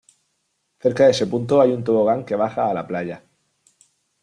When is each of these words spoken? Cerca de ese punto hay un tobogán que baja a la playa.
Cerca 0.79 1.05
de 1.05 1.11
ese 1.11 1.27
punto 1.27 1.61
hay 1.61 1.71
un 1.71 1.83
tobogán 1.83 2.25
que 2.25 2.35
baja 2.35 2.67
a 2.67 2.73
la 2.73 2.87
playa. 2.87 3.23